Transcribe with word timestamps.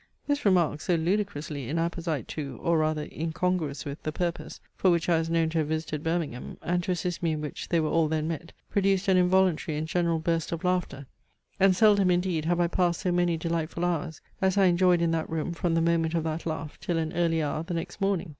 This 0.25 0.45
remark, 0.45 0.81
so 0.81 0.95
ludicrously 0.95 1.69
inapposite 1.69 2.27
to, 2.29 2.57
or 2.63 2.79
rather, 2.79 3.07
incongruous 3.11 3.85
with, 3.85 4.01
the 4.01 4.11
purpose, 4.11 4.59
for 4.75 4.89
which 4.89 5.07
I 5.07 5.19
was 5.19 5.29
known 5.29 5.49
to 5.49 5.59
have 5.59 5.67
visited 5.67 6.01
Birmingham, 6.03 6.57
and 6.63 6.81
to 6.81 6.91
assist 6.93 7.21
me 7.21 7.33
in 7.33 7.39
which 7.41 7.69
they 7.69 7.79
were 7.79 7.89
all 7.91 8.07
then 8.07 8.27
met, 8.27 8.51
produced 8.71 9.07
an 9.09 9.17
involuntary 9.17 9.77
and 9.77 9.87
general 9.87 10.17
burst 10.17 10.51
of 10.51 10.63
laughter; 10.63 11.05
and 11.59 11.75
seldom 11.75 12.09
indeed 12.09 12.45
have 12.45 12.59
I 12.59 12.65
passed 12.65 13.01
so 13.01 13.11
many 13.11 13.37
delightful 13.37 13.85
hours, 13.85 14.21
as 14.41 14.57
I 14.57 14.65
enjoyed 14.65 15.03
in 15.03 15.11
that 15.11 15.29
room 15.29 15.53
from 15.53 15.75
the 15.75 15.81
moment 15.81 16.15
of 16.15 16.23
that 16.23 16.47
laugh 16.47 16.79
till 16.79 16.97
an 16.97 17.13
early 17.13 17.43
hour 17.43 17.61
the 17.61 17.75
next 17.75 18.01
morning. 18.01 18.29